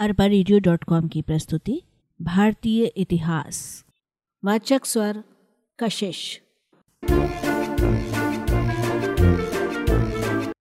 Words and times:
अरबा 0.00 0.26
radio 0.26 0.58
dot 0.58 0.84
com 0.84 1.08
की 1.08 1.22
प्रस्तुति, 1.22 1.82
भारतीय 2.22 2.84
इतिहास। 2.84 3.84
वाचक 4.44 4.84
स्वर, 4.84 5.24
कशिश। 5.78 6.40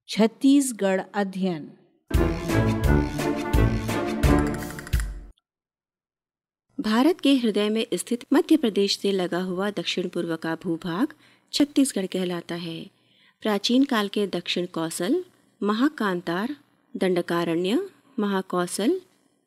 छत्तीसगढ़ 0.07 1.01
अध्ययन। 1.13 1.71
भारत 6.79 7.21
के 7.21 7.35
हृदय 7.35 7.69
में 7.69 7.87
स्थित 7.93 8.25
मध्य 8.33 8.57
प्रदेश 8.57 8.99
से 8.99 9.11
लगा 9.11 9.41
हुआ 9.41 9.71
दक्षिण 9.71 10.09
पूर्व 10.09 10.35
का 10.35 10.55
भूभाग 10.55 11.07
छत्तीसगढ़ 11.53 12.05
कहलाता 12.05 12.55
है। 12.55 12.89
प्राचीन 13.41 13.83
काल 13.83 14.07
के 14.07 14.27
दक्षिण 14.27 14.65
कौशल, 14.65 15.23
महाकांतार, 15.63 16.55
दंडकारण्य, 16.97 17.89
महाकौशल 18.19 19.01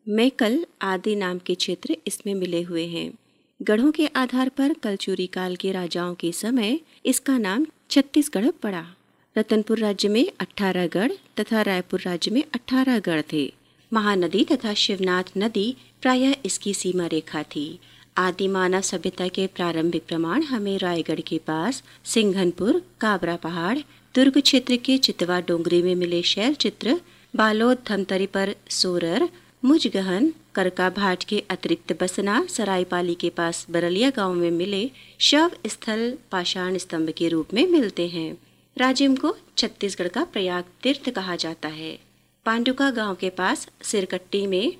मैकल 0.06 0.64
आदि 0.82 1.14
नाम 1.16 1.38
के 1.38 1.54
क्षेत्र 1.54 1.96
इसमें 2.06 2.34
मिले 2.34 2.62
हुए 2.62 2.86
हैं। 2.86 3.12
गढ़ों 3.60 3.90
के 3.92 4.06
आधार 4.06 4.48
पर 4.48 4.72
कलचुरी 4.72 5.26
काल 5.26 5.56
के 5.56 5.72
राजाओं 5.72 6.14
के 6.14 6.32
समय 6.32 6.78
इसका 7.06 7.36
नाम 7.38 7.66
छत्तीसगढ़ 7.90 8.50
पड़ा। 8.62 8.84
रतनपुर 9.36 9.78
राज्य 9.78 10.08
में 10.08 10.26
अठारह 10.40 10.86
गढ़ 10.86 11.12
तथा 11.40 11.62
रायपुर 11.62 12.00
राज्य 12.00 12.30
में 12.30 12.42
अठारह 12.54 12.98
गढ़ 12.98 13.22
थे। 13.32 13.52
महानदी 13.92 14.44
तथा 14.44 14.74
शिवनाथ 14.74 15.32
नदी 15.38 15.76
प्रायः 16.02 16.34
इसकी 16.44 16.74
सीमा 16.74 17.06
रेखा 17.06 17.42
थी। 17.42 17.78
आदि 18.16 18.48
मानव 18.48 18.80
सभ्यता 18.80 19.28
के 19.28 19.46
प्रारंभिक 19.46 20.06
प्रमाण 20.08 20.42
हमें 20.42 20.78
रायगढ़ 20.78 21.20
के 21.20 21.38
पास 21.38 21.82
सिंघनपुर 22.04 22.82
काबरा 23.00 23.36
पहाड़, 23.36 23.78
दुर्ग 24.14 24.40
क्षेत्र 24.40 24.76
के 24.76 24.98
चितवा 24.98 25.40
डोंगरी 25.40 25.82
में 25.82 25.94
मिले 25.94 26.22
शैल 26.22 26.54
चित्र 26.54 27.00
बालोद 27.34 27.78
धमतरी 27.88 28.26
पर 28.26 28.54
सोरर 28.70 29.28
मुजगहन 29.64 30.32
करका 30.54 30.90
भाट 30.90 31.24
के 31.24 31.38
अतिरिक्त 31.50 31.92
बसना 32.00 32.46
सरायपाली 32.46 33.14
के 33.14 33.28
पास 33.30 33.66
बरलिया 33.70 34.10
गाँव 34.10 34.34
में 34.34 34.50
मिले 34.50 34.90
शव 35.20 35.50
स्थल 35.66 36.18
पाषाण 36.30 36.78
स्तंभ 36.78 37.10
के 37.10 37.28
रूप 37.28 37.54
में 37.54 37.66
मिलते 37.66 38.08
हैं। 38.08 38.38
राजिम 38.76 39.14
को 39.16 39.34
छत्तीसगढ़ 39.58 40.08
का 40.08 40.24
प्रयाग 40.24 40.64
तीर्थ 40.82 41.10
कहा 41.10 41.36
जाता 41.36 41.68
है। 41.68 41.98
पांडुका 42.46 42.90
गाँव 42.90 43.14
के 43.14 43.30
पास 43.30 43.68
सिरकट्टी 43.82 44.46
में 44.46 44.72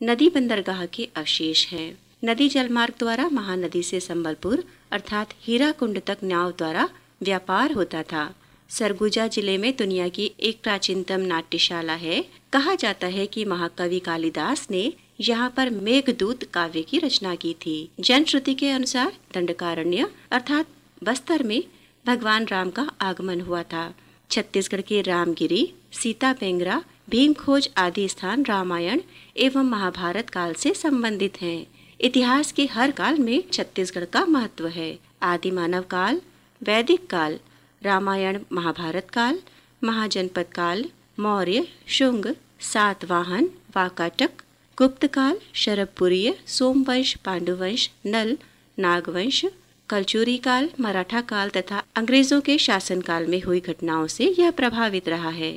नदी 0.00 0.28
बंदरगाह 0.28 0.86
के 0.86 1.08
अवशेष 1.16 1.66
हैं। 1.66 1.98
नदी 2.24 2.48
जलमार्ग 2.48 2.94
द्वारा 2.98 3.28
महानदी 3.28 3.82
से 3.82 4.00
संबलपुर, 4.00 4.64
अर्थात 4.92 5.34
हीरा 5.40 5.72
कुंड 5.72 6.00
तक 6.06 6.18
नाव 6.22 6.50
द्वारा 6.50 6.88
व्यापार 7.22 7.72
होता 7.72 8.02
था। 8.02 8.34
सरगुजा 8.70 9.26
ज़िले 9.26 9.56
में 9.58 9.72
दुनिया 9.76 10.08
की 10.08 10.30
एक 10.40 10.60
प्राचीनतम 10.62 11.20
नाट्यशाला 11.20 11.92
है। 11.92 12.24
कहा 12.52 12.74
जाता 12.74 13.06
है 13.06 13.26
कि 13.26 13.44
महाकवि 13.44 13.98
कालिदास 14.00 14.66
ने 14.70 14.92
यहाँ 15.20 15.48
पर 15.56 15.70
मेघदूत 15.70 16.44
काव्य 16.44 16.82
की 16.82 16.98
रचना 16.98 17.34
की 17.34 17.54
थी। 17.56 17.76
जनश्रुति 18.00 18.54
के 18.54 18.70
अनुसार 18.70 19.12
दंडकारण्य, 19.34 20.08
अर्थात 20.30 20.66
बस्तर 21.04 21.42
में 21.42 21.62
भगवान 22.04 22.46
राम 22.46 22.70
का 22.70 22.88
आगमन 23.00 23.40
हुआ 23.40 23.62
था। 23.62 23.92
छत्तीसगढ़ 24.30 24.80
के 24.80 25.00
रामगिरी, 25.02 25.72
सीता 25.92 26.32
पेंगरा 26.32 26.82
भीम 27.10 27.34
खोज 27.34 27.68
आदि 27.78 28.08
स्थान 28.08 28.44
रामायण 28.44 29.00
एवं 29.36 29.64
महाभारत 29.64 30.30
काल 30.30 30.52
से 30.54 30.74
संबंधित 30.74 31.40
हैं। 31.42 31.66
इतिहास 32.00 32.52
के 32.52 32.66
हर 32.66 32.90
काल 32.90 33.18
में 33.18 33.42
छत्तीसगढ़ 33.52 34.04
का 34.04 34.24
महत्व 34.26 34.66
है। 34.68 34.98
आदि 35.24 35.50
मानव 35.50 35.82
काल, 35.90 36.20
वैदिक 36.60 37.06
काल 37.06 37.38
रामायण 37.82 38.38
महाभारत 38.52 39.10
काल, 39.12 39.38
महाजनपद 39.82 40.46
काल, 40.54 40.84
मौर्य, 41.18 41.62
शुंग 41.88 42.24
सातवाहन 42.60 43.44
वाकाटक, 43.76 44.42
गुप्त 44.78 45.06
काल 45.06 45.36
शरभपुरीय 45.54 46.32
सोमवंश, 46.46 47.14
पांडुवंश, 47.24 47.88
नल, 48.06 48.36
नागवंश, 48.78 49.44
कलचूरी 49.88 50.36
काल, 50.38 50.68
मराठा 50.80 51.20
काल 51.30 51.48
तथा 51.48 51.82
अंग्रेज़ों 51.96 52.40
के 52.40 52.58
शासनकाल 52.58 53.26
में 53.26 53.40
हुई 53.42 53.60
घटनाओं 53.60 54.06
से 54.06 54.34
यह 54.38 54.50
प्रभावित 54.50 55.08
रहा 55.08 55.30
है। 55.30 55.52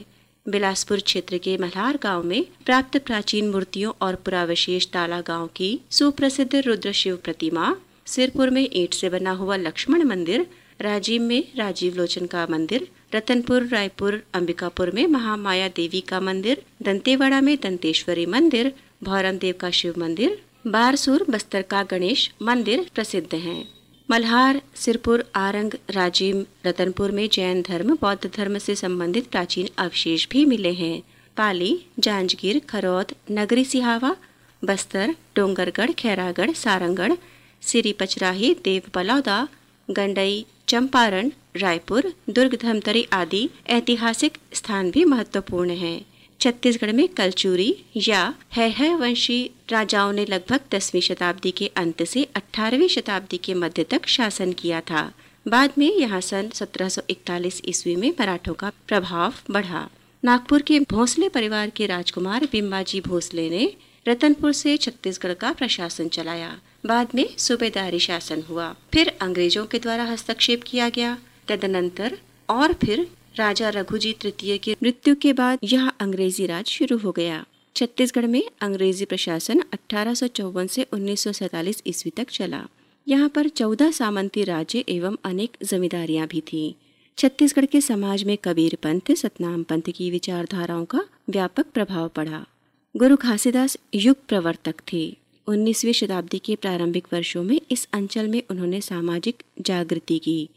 बिलासपुर 0.46 1.00
क्षेत्र 1.00 1.38
के 1.38 1.57
मल्हार 1.57 1.97
गाँव 2.03 2.23
में 2.23 2.44
प्राप्त 2.66 2.97
प्राचीन 2.97 3.50
मूर्तियों 3.51 3.91
और 4.01 4.16
पुरावशेष 4.25 4.88
ताला 4.94 5.22
गाँव 5.28 5.47
की 5.56 5.79
सुप्रसिद्ध 5.91 6.56
रुद्र 6.56 6.91
शिव 6.91 7.16
प्रतिमा 7.23 7.75
सिरपुर 8.06 8.50
में 8.50 8.67
ईंट 8.72 8.94
से 8.94 9.09
बना 9.09 9.31
हुआ 9.41 9.56
लक्ष्मण 9.57 10.03
मंदिर 10.03 10.46
राजीव 10.81 11.22
में 11.22 11.44
राजीव 11.58 11.96
लोचन 11.96 12.25
का 12.25 12.47
मंदिर, 12.50 12.88
रतनपुर, 13.16 13.68
रायपुर, 13.68 14.24
अंबिकापुर 14.34 14.92
में 14.92 15.08
महामाया 15.08 15.68
देवी 15.68 16.02
का 16.02 16.19
मंदिर, 16.19 16.64
दंतेवाड़ा 16.81 17.42
में 17.42 17.58
दंतेश्वरी 17.64 18.25
मंदिर 18.25 18.74
भौरम 19.03 19.38
देव 19.38 19.56
का 19.59 19.70
शिव 19.70 19.94
मंदिर, 19.97 20.41
बारसूर, 20.68 21.25
बस्तर 21.30 21.62
का 21.62 21.84
गणेश 21.84 22.31
मंदिर 22.41 22.86
प्रसिद्ध 22.96 23.36
हैं। 23.36 23.70
मल्हार, 24.09 24.62
सिरपुर, 24.75 25.25
आरंग, 25.36 25.72
राजीव, 25.90 26.46
रतनपुर 26.66 27.12
में 27.12 27.30
जैन 27.31 27.62
धर्म, 27.62 27.96
बौद्ध 27.96 28.31
धर्म 28.36 28.58
से 28.58 28.75
संबंधित 28.75 29.28
प्राचीन 29.28 29.70
अवशेष 29.78 30.28
भी 30.31 30.46
मिले 30.46 30.72
हैं। 30.74 31.02
पाली, 31.38 31.86
जांजगीर, 32.00 32.59
खरौद, 32.70 33.12
नगरी 33.31 33.66
सिहावा, 33.66 34.16
बस्तर, 34.64 35.16
डोंगरगढ़, 35.36 35.91
खैरागढ़, 35.91 36.52
सारंगढ़, 36.52 37.14
सिरी 37.62 37.94
पचराही 37.94 38.53
देव 38.64 38.81
बलौदा 38.96 39.47
गंडई, 39.90 40.46
चंपारण, 40.68 41.31
रायपुर, 41.56 42.14
दुर्ग, 42.30 42.58
धमतरी 42.62 43.08
आदि 43.14 43.50
ऐतिहासिक 43.68 44.38
स्थान 44.53 44.92
भी 44.92 45.06
महत्वपूर्ण 45.06 45.72
हैं। 45.72 46.06
छत्तीसगढ़ 46.40 46.92
में 46.92 47.08
कलचूरी 47.08 47.75
या 47.97 48.34
है 48.53 48.70
है 48.70 48.96
वंशी 48.96 49.52
राजाओं 49.70 50.12
ने 50.12 50.25
लगभग 50.25 50.59
दसवीं 50.72 51.02
शताब्दी 51.02 51.52
के 51.52 51.68
अंत 51.78 52.03
से 52.03 52.28
18वीं 52.36 52.88
शताब्दी 52.88 53.38
के 53.38 53.53
मध्य 53.53 53.84
तक 53.84 54.08
शासन 54.08 54.53
किया 54.53 54.81
था। 54.81 55.12
बाद 55.47 55.72
में 55.78 55.91
यहाँ 55.97 56.22
सन 56.22 56.50
1741 56.50 57.62
ईस्वी 57.66 57.96
में 57.96 58.09
मराठों 58.09 58.53
का 58.53 58.72
प्रभाव 58.88 59.34
बढ़ा। 59.52 59.88
नागपुर 60.24 60.62
के 60.62 60.80
भोसले 60.80 61.30
परिवार 61.30 61.70
के 61.70 61.86
राजकुमार 61.86 62.47
बिम्बाजी 62.52 63.02
भोसले 63.02 63.50
ने 63.50 63.74
रतनपुर 64.08 64.53
से 64.53 64.78
छत्तीसगढ़ 64.78 65.34
का 65.34 65.52
प्रशासन 65.52 66.08
चलाया। 66.08 66.58
बाद 66.86 67.08
में 67.16 67.38
सूबेदारी 67.38 68.00
शासन 68.00 68.42
हुआ। 68.42 68.75
फिर 68.94 69.18
अंग्रेज़ों 69.22 69.66
के 69.66 69.80
द्वारा 69.80 70.03
हस्तक्षेप 70.03 70.64
किया 70.64 70.90
गया। 70.90 71.18
तदनंतर 71.47 72.18
और 72.50 72.74
फिर 72.74 73.08
राजा 73.36 73.69
रघुजी 73.69 74.14
तृतीय 74.14 74.58
की 74.58 74.75
मृत्यु 74.84 75.16
के 75.16 75.34
बाद 75.34 75.59
यह 75.64 75.88
अंग्रेज़ी 75.90 76.46
राज 76.46 76.66
शुरू 76.66 76.97
हो 76.97 77.12
गया। 77.12 77.46
छत्तीसगढ़ 77.75 78.25
में 78.25 78.44
अंग्रेज़ी 78.62 79.06
प्रशासन 79.06 79.59
अठारह 79.59 80.14
से 80.14 80.84
1947 80.84 81.84
ईस्वी 81.88 82.09
तक 82.09 82.30
चला। 82.30 82.68
यहाँ 83.08 83.30
पर 83.30 83.47
चौदह 83.47 83.91
सामंती 83.91 84.44
राज्य 84.44 84.84
एवं 84.90 85.18
अनेक 85.24 85.58
जमींदारियाँ 85.64 86.28
भी 86.28 86.41
थीं। 86.41 86.74
छत्तीसगढ़ 87.18 87.66
के 87.66 87.81
समाज 87.81 88.24
में 88.24 88.38
कबीर 88.38 88.78
पंथ, 88.84 89.16
सतनाम 89.16 89.64
पंथ 89.64 89.81
की 89.96 90.12
विचारधाराओं 90.12 90.86
का 90.86 91.06
व्यापक 91.30 91.66
प्रभाव 91.66 92.08
पड़ा। 92.08 92.46
गुरु 92.97 93.16
घासीदास 93.16 93.78
युग 93.96 94.16
प्रवर्तक 94.28 94.75
थे। 94.94 95.21
19वीं 95.47 95.94
शताब्दी 95.94 96.40
के 96.40 96.56
प्रारंभिक 96.56 97.07
वर्षों 97.13 97.44
में 97.44 97.62
इस 97.72 97.88
अंचल 97.94 98.28
में 98.28 98.44
उन्होंने 98.50 98.81
सामाजिक 98.81 99.44
जागृति 99.62 100.19
की। 100.19 100.50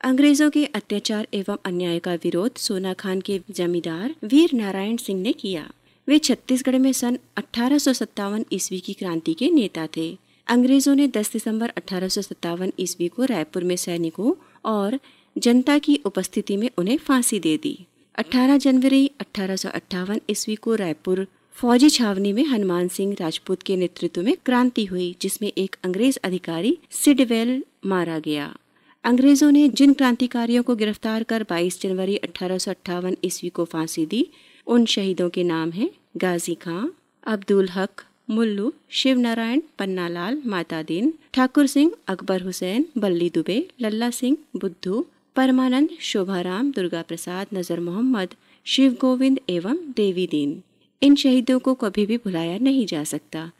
अंग्रेज़ों 0.00 0.50
के 0.50 0.64
अत्याचार 0.64 1.28
एवं 1.34 1.56
अन्याय 1.64 1.98
का 1.98 2.14
विरोध 2.14 2.56
सोना 2.56 2.92
खान 2.92 3.20
के 3.20 3.40
जमींदार 3.50 4.14
वीर 4.24 4.50
नारायण 4.54 4.96
सिंह 4.96 5.20
ने 5.22 5.32
किया। 5.32 5.70
वे 6.08 6.18
छत्तीसगढ़ 6.18 6.78
में 6.78 6.92
सन 6.92 7.18
अठारह 7.36 8.44
ईस्वी 8.52 8.80
की 8.80 8.92
क्रांति 8.92 9.34
के 9.34 9.50
नेता 9.50 9.88
थे। 9.96 10.18
अंग्रेज़ों 10.46 10.94
ने 10.94 11.08
10 11.08 11.32
दिसंबर 11.32 11.68
अठारह 11.68 12.70
ईस्वी 12.80 13.08
को 13.08 13.24
रायपुर 13.24 13.64
में 13.64 13.76
सैनिकों 13.76 14.32
और 14.64 14.98
जनता 15.38 15.78
की 15.78 16.00
उपस्थिति 16.04 16.56
में 16.56 16.70
उन्हें 16.78 16.96
फांसी 16.98 17.40
दे 17.40 17.56
दी। 17.56 17.86
18 18.18 18.56
जनवरी 18.56 19.10
अठारह 19.20 20.16
ईस्वी 20.30 20.54
को 20.54 20.74
रायपुर 20.74 21.26
फौजी 21.58 21.88
छावनी 21.90 22.32
में 22.32 22.44
हनुमान 22.44 22.88
सिंह 22.88 23.16
राजपूत 23.20 23.62
के 23.62 23.76
नेतृत्व 23.76 24.22
में 24.22 24.36
क्रांति 24.44 24.84
हुई, 24.84 25.16
जिसमें 25.22 25.52
एक 25.58 25.76
अंग्रेज़ 25.84 26.18
अधिकारी 26.24 26.78
सिडवेल 26.90 27.62
मारा 27.86 28.18
गया। 28.18 28.56
अंग्रेज़ों 29.04 29.50
ने 29.50 29.68
जिन 29.68 29.92
क्रांतिकारियों 29.92 30.62
को 30.62 30.76
गिरफ़्तार 30.76 31.22
कर 31.22 31.42
22 31.42 31.80
जनवरी 31.82 32.16
अठारह 32.16 32.58
सौ 32.58 32.70
अट्ठावन 32.70 33.16
ईस्वी 33.24 33.48
को 33.48 33.64
फांसी 33.64 34.06
दी, 34.06 34.26
उन 34.66 34.84
शहीदों 34.84 35.28
के 35.28 35.44
नाम 35.44 35.70
हैं 35.70 35.90
गाजी 36.16 36.54
खां, 36.54 36.88
अब्दुल 37.26 37.68
हक, 37.68 38.04
मुल्लू 38.30 38.72
शिव 38.90 39.18
नारायण 39.18 39.62
पन्नालाल 39.78 40.42
माता 40.46 40.82
दीन 40.82 41.12
ठाकुर 41.34 41.66
सिंह, 41.66 41.90
अकबर 42.08 42.42
हुसैन, 42.42 42.86
बल्ली 42.98 43.30
दुबे, 43.30 43.58
लल्ला 43.80 44.10
सिंह, 44.10 44.36
बुद्धू, 44.56 45.04
परमानंद, 45.36 45.96
शोभाराम, 46.02 46.70
दुर्गा 46.72 47.02
प्रसाद, 47.02 47.46
नज़र 47.54 47.80
मोहम्मद, 47.80 48.34
शिव 48.66 48.96
गोविंद 49.00 49.40
एवं 49.50 49.76
देवी 49.96 50.26
दीन। 50.26 50.62
इन 51.02 51.14
शहीदों 51.14 51.58
को 51.58 51.74
कभी 51.74 52.06
भी 52.06 52.16
भुलाया 52.16 52.58
नहीं 52.58 52.86
जा 52.86 53.04
सकता, 53.04 53.50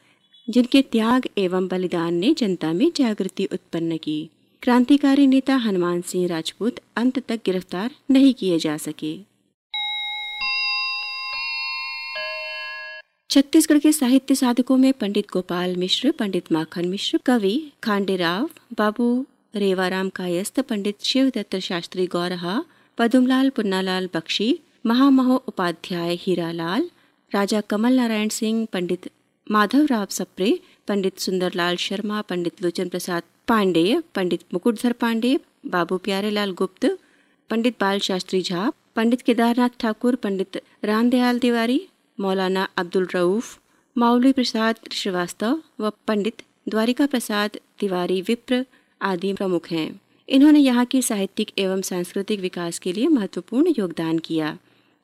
जिनके 0.48 0.82
त्याग 0.82 1.26
एवं 1.38 1.68
बलिदान 1.68 2.14
ने 2.14 2.34
जनता 2.34 2.72
में 2.72 2.90
जागृति 2.96 3.44
उत्पन्न 3.44 3.96
की। 3.96 4.30
क्रांतिकारी 4.62 5.26
नेता 5.26 5.56
हनुमान 5.56 6.00
सिंह 6.00 6.26
राजपूत 6.28 6.80
अंत 6.96 7.18
तक 7.18 7.40
गिरफ़्तार 7.46 7.90
नहीं 8.10 8.34
किए 8.34 8.58
जा 8.58 8.76
सके। 8.76 9.16
छत्तीसगढ़ 13.30 13.78
के 13.78 13.92
साहित्य 13.92 14.34
साधकों 14.34 14.76
में 14.76 14.92
पंडित 14.92 15.26
गोपाल 15.32 15.76
मिश्र, 15.76 16.10
पंडित 16.10 16.52
माखन 16.52 16.88
मिश्र, 16.88 17.18
कवि 17.26 17.72
खांडेराव, 17.82 18.48
बाबू 18.78 19.26
रेवाराम 19.54 20.08
कायस्थ, 20.08 20.60
पंडित 20.60 21.02
शिवदत्त 21.02 21.56
शास्त्री 21.58 22.06
गौरहा, 22.06 22.62
पदुमलाल 22.98 23.50
पुन्नालाल 23.50 24.08
बख्शी, 24.14 24.58
महामहो 24.86 25.42
उपाध्याय 25.48 26.14
हीरालाल 26.20 26.90
राजा 27.36 27.60
कमल 27.60 27.92
नारायण 27.92 28.28
सिंह, 28.28 28.66
पंडित 28.72 29.08
माधवराव 29.46 30.06
सप्रे, 30.10 30.50
पंडित 30.88 31.18
सुंदरलाल 31.18 31.76
शर्मा, 31.76 32.20
पंडित 32.20 32.62
लोचन 32.62 32.88
प्रसाद 32.88 33.22
पांडेय, 33.48 33.98
पंडित 34.14 34.44
मुकुटधर 34.52 34.92
पांडेय, 34.92 35.36
बाबू 35.66 35.96
प्यारेलाल 35.96 36.50
गुप्त, 36.50 36.86
पंडित 37.50 37.74
बाल 37.80 37.98
शास्त्री 37.98 38.40
झा, 38.42 38.70
पंडित 38.96 39.22
केदारनाथ 39.26 39.76
ठाकुर, 39.80 40.14
पंडित 40.14 40.56
रामदयाल 40.84 41.38
तिवारी, 41.38 41.78
मौलाना 42.18 42.66
अब्दुल 42.76 43.06
रऊफ 43.14 43.58
मौलवी 43.96 44.32
प्रसाद 44.32 44.74
श्रीवास्तव 44.92 45.58
व 45.80 45.90
पंडित 46.06 46.42
द्वारिका 46.68 47.06
प्रसाद 47.06 47.58
तिवारी 47.80 48.20
विप्र 48.20 48.64
आदि 49.00 49.32
प्रमुख 49.32 49.70
हैं। 49.70 49.88
इन्होंने 50.28 50.58
यहाँ 50.58 50.84
के 50.84 51.02
साहित्यिक 51.02 51.52
एवं 51.58 51.82
सांस्कृतिक 51.82 52.40
विकास 52.40 52.78
के 52.78 52.92
लिए 52.92 53.08
महत्वपूर्ण 53.08 53.74
योगदान 53.78 54.18
किया। 54.18 54.56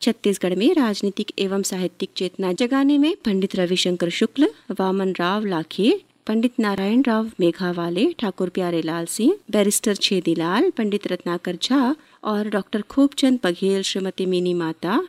छत्तीसगढ़ 0.03 0.55
में 0.55 0.75
राजनीतिक 0.75 1.31
एवं 1.39 1.63
साहित्यिक 1.63 2.11
चेतना 2.17 2.53
जगाने 2.53 2.97
में 2.99 3.15
पंडित 3.25 3.55
रविशंकर 3.57 4.09
शुक्ल, 4.11 4.49
वामन 4.71 5.13
राव 5.19 5.45
लाखे 5.45 6.01
पंडित 6.27 6.59
नारायण 6.61 7.03
राव 7.07 7.31
मेघावाले, 7.41 8.07
ठाकुर 8.19 8.49
प्यारेलाल 8.49 9.07
सिंह, 9.07 9.35
बैरिस्टर 9.51 9.95
छेदीलाल 9.95 10.71
पंडित 10.71 11.07
रत्नाकर 11.07 11.57
झा 11.63 11.95
और 12.25 12.49
डॉक्टर 12.49 12.83
खूबचंद 12.83 13.39
बघेल, 13.45 13.83
श्रीमती 13.83 14.27
मिनी 14.27 14.55
माता, 14.55 15.01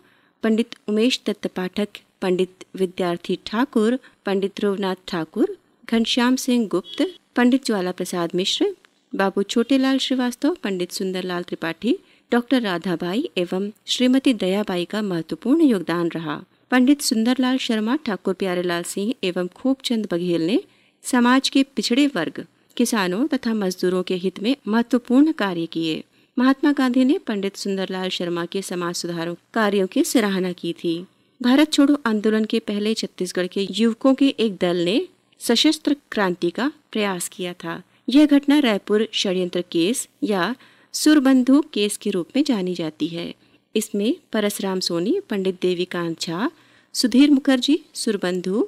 पंडित 0.43 0.75
उमेश 0.87 1.21
दत्त 1.27 1.47
पाठक, 1.47 1.87
पंडित 2.21 2.63
विद्यार्थी 2.75 3.39
ठाकुर, 3.45 3.99
पंडित 4.25 4.51
ध्रुवनाथ 4.57 4.95
ठाकुर, 5.07 5.57
घनश्याम 5.91 6.35
सिंह 6.35 6.67
गुप्त, 6.67 7.05
पंडित 7.35 7.65
ज्वाला 7.65 7.91
प्रसाद 7.91 8.29
मिश्र, 8.35 8.73
बाबू 9.13 9.43
छोटेलाल 9.43 9.97
श्रीवास्तव, 9.97 10.53
पंडित 10.63 10.91
सुंदरलाल 10.91 11.43
त्रिपाठी 11.43 11.97
डॉक्टर 12.33 12.62
राधाबाई 12.62 13.30
एवं 13.38 13.69
श्रीमती 13.85 14.33
दयाबाई 14.33 14.85
का 14.85 15.01
महत्वपूर्ण 15.01 15.62
योगदान 15.62 16.07
रहा। 16.07 16.44
पंडित 16.71 17.01
सुंदरलाल 17.01 17.57
शर्मा, 17.57 17.95
ठाकुर 17.95 18.33
प्यारेलाल 18.33 18.83
सिंह 18.83 19.13
एवं 19.24 19.47
खूबचंद 19.47 20.07
बघेल 20.12 20.41
ने 20.41 20.59
समाज 21.03 21.50
के 21.50 21.63
पिछड़े 21.63 22.07
वर्ग, 22.07 22.45
किसानों 22.77 23.27
तथा 23.27 23.53
मजदूरों 23.53 24.03
के 24.03 24.15
हित 24.15 24.44
में 24.44 24.56
महत्वपूर्ण 24.68 25.31
कार्य 25.31 25.65
किए। 25.65 26.03
महात्मा 26.38 26.71
गांधी 26.71 27.06
ने 27.06 27.18
पंडित 27.18 27.56
सुंदरलाल 27.56 28.09
शर्मा 28.09 28.45
के 28.45 28.62
समाज 28.62 28.95
सुधारों 28.95 29.36
कार्यों 29.53 29.88
की 29.88 30.03
सराहना 30.03 30.51
की 30.51 30.74
थी। 30.74 30.97
भारत 31.41 31.74
छोड़ो 31.74 32.01
आंदोलन 32.06 32.45
के 32.45 32.59
पहले 32.59 32.94
छत्तीसगढ़ 32.94 33.47
के 33.47 33.68
युवकों 33.71 34.13
के 34.13 34.36
एक 34.39 34.57
दल 34.62 34.83
ने 34.86 35.01
सशस्त्र 35.39 35.95
क्रांति 36.12 36.50
का 36.50 36.71
प्रयास 36.91 37.29
किया 37.29 37.53
था। 37.53 37.81
यह 38.09 38.25
घटना 38.25 38.59
रायपुर 38.59 39.09
षड्यंत्र 39.13 39.63
केस 39.71 40.07
या 40.24 40.56
सुरबंधु 40.93 41.61
केस 41.73 41.97
के 41.97 42.09
रूप 42.09 42.27
में 42.35 42.43
जानी 42.43 42.73
जाती 42.75 43.07
है। 43.07 43.33
इसमें 43.75 44.15
परसराम 44.31 44.79
सोनी, 44.79 45.19
पंडित 45.29 45.57
देवीकांत 45.61 46.19
झा, 46.21 46.51
सुधीर 46.93 47.31
मुखर्जी 47.31 47.79
सुरबंधु 47.93 48.67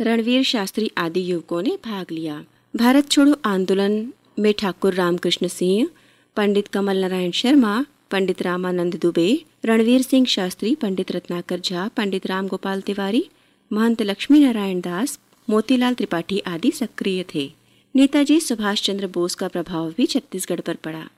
रणवीर 0.00 0.42
शास्त्री 0.42 0.90
आदि 0.98 1.32
युवकों 1.32 1.62
ने 1.62 1.78
भाग 1.84 2.06
लिया। 2.10 2.44
भारत 2.76 3.10
छोड़ो 3.10 3.36
आंदोलन 3.44 4.12
में 4.38 4.54
ठाकुर 4.58 4.94
रामकृष्ण 4.94 5.48
सिंह, 5.48 5.88
पंडित 6.36 6.68
कमल 6.68 6.96
नारायण 6.96 7.30
शर्मा, 7.30 7.84
पंडित 8.10 8.42
रामानंद 8.42 8.96
दुबे, 8.96 9.44
रणवीर 9.64 10.02
सिंह 10.02 10.26
शास्त्री, 10.26 10.74
पंडित 10.74 11.12
रत्नाकर 11.12 11.60
झा, 11.60 11.88
पंडित 11.88 12.26
राम 12.26 12.46
गोपाल 12.46 12.80
तिवारी, 12.80 13.28
महंत 13.72 14.02
लक्ष्मी 14.02 14.40
नारायण 14.40 14.80
दास, 14.80 15.18
मोतीलाल 15.50 15.94
त्रिपाठी 15.94 16.38
आदि 16.38 16.70
सक्रिय 16.70 17.24
थे। 17.34 17.52
नेताजी 17.94 18.40
सुभाष 18.40 18.82
चंद्र 18.82 19.06
बोस 19.06 19.34
का 19.34 19.48
प्रभाव 19.48 19.94
भी 19.96 20.06
छत्तीसगढ़ 20.06 20.60
पर 20.60 20.74
पड़ा। 20.74 21.08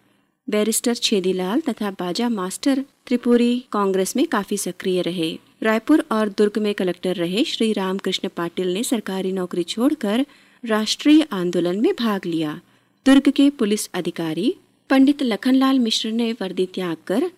बैरिस्टर 0.53 0.95
छेदीलाल 0.97 1.61
तथा 1.61 1.91
बाजा 1.91 2.29
मास्टर 2.29 2.85
त्रिपुरी 3.07 3.53
कांग्रेस 3.73 4.15
में 4.17 4.27
काफ़ी 4.27 4.57
सक्रिय 4.57 5.01
रहे। 5.03 5.31
रायपुर 5.63 6.05
और 6.13 6.29
दुर्ग 6.29 6.59
में 6.59 6.73
कलेक्टर 6.75 7.17
रहे 7.17 7.45
श्री 7.45 7.73
रामकृष्ण 7.73 8.29
पाटिल 8.37 8.73
ने 8.75 8.83
सरकारी 8.85 9.33
नौकरी 9.33 9.63
छोड़कर 9.65 10.25
राष्ट्रीय 10.65 11.27
आंदोलन 11.33 11.81
में 11.81 11.93
भाग 11.99 12.27
लिया। 12.27 12.61
दुर्ग 13.07 13.31
के 13.31 13.49
पुलिस 13.51 13.89
अधिकारी 13.95 14.55
पंडित 14.91 15.23
लखनलाल 15.23 15.79
मिश्र 15.79 16.11
ने 16.13 16.33
वर्दी 16.33 16.67
त्याग 16.75 16.97
कर 17.07 17.31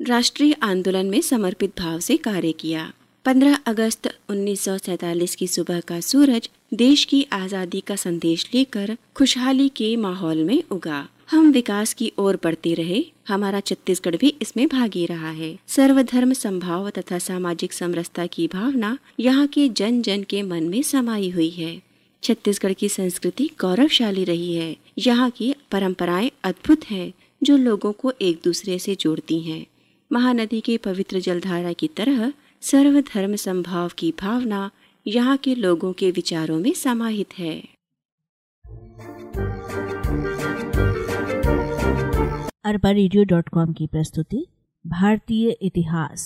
राष्ट्रीय 0.00 0.56
आंदोलन 0.62 1.06
में 1.06 1.20
समर्पित 1.22 1.78
भाव 1.78 1.98
से 2.00 2.16
कार्य 2.20 2.52
किया। 2.52 2.92
15 3.24 3.58
अगस्त 3.66 4.14
उन्नीस 4.30 5.34
की 5.34 5.46
सुबह 5.48 5.80
का 5.80 6.00
सूरज 6.00 6.48
देश 6.74 7.04
की 7.04 7.26
आज़ादी 7.32 7.80
का 7.80 7.96
संदेश 7.96 8.50
लेकर 8.54 8.96
खुशहाली 9.16 9.68
के 9.76 9.96
माहौल 9.96 10.44
में 10.44 10.62
उगा। 10.70 11.06
हम 11.30 11.50
विकास 11.50 11.94
की 11.94 12.12
ओर 12.18 12.38
बढ़ते 12.44 12.74
रहे, 12.74 13.04
हमारा 13.28 13.60
छत्तीसगढ़ 13.60 14.16
भी 14.16 14.34
इसमें 14.42 14.68
भागी 14.68 15.06
रहा 15.06 15.30
है। 15.30 15.58
सर्वधर्म 15.68 16.32
संभाव 16.32 16.90
तथा 16.90 17.18
सामाजिक 17.18 17.72
समरसता 17.72 18.26
की 18.26 18.48
भावना 18.48 18.98
यहाँ 19.20 19.46
के 19.46 19.68
जन 19.68 20.02
जन 20.02 20.22
के 20.22 20.42
मन 20.42 20.62
में 20.62 20.82
समाई 20.82 21.30
हुई 21.30 21.50
है। 21.50 21.82
छत्तीसगढ़ 22.22 22.72
की 22.72 22.88
संस्कृति 22.88 23.50
गौरवशाली 23.60 24.24
रही 24.24 24.54
है। 24.54 24.76
यहाँ 24.98 25.30
की 25.30 25.54
परंपराएँ 25.70 26.30
अद्भुत 26.44 26.84
है, 26.84 27.12
जो 27.42 27.56
लोगों 27.56 27.92
को 27.92 28.12
एक 28.20 28.40
दूसरे 28.44 28.78
से 28.78 28.94
जोड़ती 28.94 29.40
हैं। 29.40 29.66
महानदी 30.12 30.60
के 30.60 30.76
पवित्र 30.76 31.20
जलधारा 31.20 31.72
की 31.72 31.88
तरह 31.88 32.32
सर्वधर्म 32.62 33.36
संभाव 33.36 33.90
की 33.98 34.14
भावना 34.20 34.70
यहाँ 35.06 35.36
के 35.36 35.54
लोगों 35.54 35.92
के 35.92 36.10
विचारों 36.10 36.58
में 36.60 36.72
समाहित 36.72 37.38
है। 37.38 37.75
अरबा 42.66 42.90
रेडियो 42.90 43.24
डॉट 43.24 43.48
कॉम 43.48 43.72
की 43.72 43.86
प्रस्तुति 43.86 44.46
भारतीय 44.84 45.48
इतिहास। 45.62 46.22